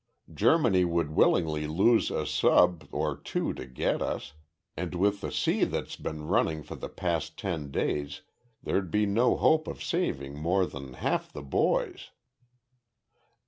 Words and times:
Germany 0.33 0.83
would 0.83 1.11
willingly 1.11 1.67
lose 1.67 2.09
a 2.09 2.25
sub. 2.25 2.87
or 2.91 3.15
two 3.15 3.53
to 3.53 3.67
get 3.67 4.01
us, 4.01 4.33
and, 4.75 4.95
with 4.95 5.21
the 5.21 5.31
sea 5.31 5.63
that's 5.63 5.95
been 5.95 6.25
running 6.25 6.63
for 6.63 6.73
the 6.73 6.89
past 6.89 7.37
ten 7.37 7.69
days, 7.69 8.23
there'd 8.63 8.89
be 8.89 9.05
no 9.05 9.37
hope 9.37 9.67
of 9.67 9.83
saving 9.83 10.33
more 10.39 10.65
than 10.65 10.93
half 10.93 11.31
the 11.31 11.43
boys." 11.43 12.09